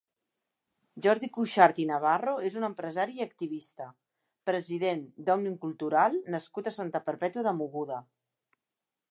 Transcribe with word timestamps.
Jordi 1.05 1.27
Cuixart 1.35 1.81
i 1.83 1.85
Navarro 1.89 2.33
és 2.49 2.57
un 2.61 2.65
empresari 2.69 3.15
i 3.19 3.25
activista, 3.27 3.87
president 4.51 5.05
d'Òmnium 5.29 5.61
Cultural 5.67 6.19
nascut 6.39 6.73
a 6.73 6.79
Santa 6.81 7.05
Perpètua 7.13 7.47
de 7.51 7.55
Mogoda. 7.61 8.03